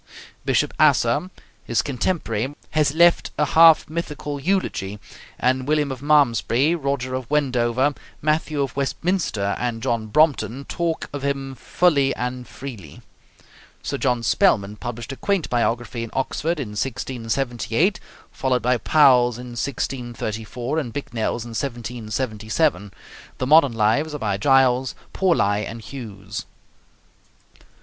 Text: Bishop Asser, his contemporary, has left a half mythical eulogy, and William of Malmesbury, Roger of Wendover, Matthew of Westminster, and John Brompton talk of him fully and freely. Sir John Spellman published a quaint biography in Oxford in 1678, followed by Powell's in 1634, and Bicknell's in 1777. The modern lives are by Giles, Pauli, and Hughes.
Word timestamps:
Bishop 0.45 0.73
Asser, 0.79 1.29
his 1.63 1.83
contemporary, 1.83 2.55
has 2.71 2.95
left 2.95 3.29
a 3.37 3.45
half 3.45 3.87
mythical 3.87 4.39
eulogy, 4.39 4.97
and 5.37 5.67
William 5.67 5.91
of 5.91 6.01
Malmesbury, 6.01 6.73
Roger 6.73 7.13
of 7.13 7.29
Wendover, 7.29 7.93
Matthew 8.19 8.63
of 8.63 8.75
Westminster, 8.75 9.55
and 9.59 9.83
John 9.83 10.07
Brompton 10.07 10.65
talk 10.65 11.07
of 11.13 11.21
him 11.23 11.53
fully 11.53 12.15
and 12.15 12.47
freely. 12.47 13.03
Sir 13.83 13.99
John 13.99 14.23
Spellman 14.23 14.77
published 14.77 15.11
a 15.11 15.15
quaint 15.15 15.51
biography 15.51 16.03
in 16.03 16.09
Oxford 16.13 16.59
in 16.59 16.69
1678, 16.69 17.99
followed 18.31 18.63
by 18.63 18.77
Powell's 18.79 19.37
in 19.37 19.49
1634, 19.49 20.79
and 20.79 20.91
Bicknell's 20.91 21.45
in 21.45 21.49
1777. 21.49 22.91
The 23.37 23.45
modern 23.45 23.73
lives 23.73 24.15
are 24.15 24.17
by 24.17 24.37
Giles, 24.37 24.95
Pauli, 25.13 25.63
and 25.67 25.79
Hughes. 25.79 26.47